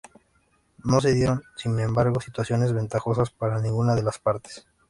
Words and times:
No 0.83 0.99
se 0.99 1.13
dieron, 1.13 1.43
sin 1.55 1.79
embargo, 1.79 2.19
situaciones 2.19 2.73
ventajosas 2.73 3.29
para 3.29 3.61
ninguna 3.61 3.93
de 3.93 4.01
las 4.01 4.17
partes. 4.17 4.65